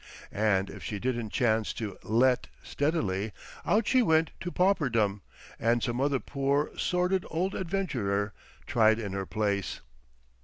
[0.31, 3.33] And if she didn't chance to "let" steadily,
[3.67, 5.21] out she went to pauperdom
[5.59, 8.33] and some other poor, sordid old adventurer
[8.65, 9.81] tried in her place....